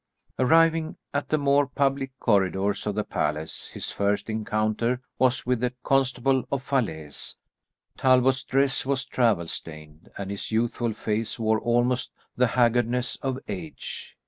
Arriving 0.39 0.97
at 1.13 1.29
the 1.29 1.37
more 1.37 1.67
public 1.67 2.11
corridors 2.19 2.87
of 2.87 2.95
the 2.95 3.03
palace, 3.03 3.67
his 3.67 3.91
first 3.91 4.31
encounter 4.31 4.99
was 5.19 5.45
with 5.45 5.59
the 5.59 5.73
Constable 5.83 6.43
of 6.51 6.63
Falaise. 6.63 7.35
Talbot's 7.99 8.41
dress 8.43 8.83
was 8.83 9.05
travel 9.05 9.47
stained, 9.47 10.09
and 10.17 10.31
his 10.31 10.51
youthful 10.51 10.93
face 10.93 11.37
wore 11.37 11.59
almost 11.61 12.11
the 12.35 12.47
haggardness 12.47 13.17
of 13.17 13.37
age. 13.47 14.17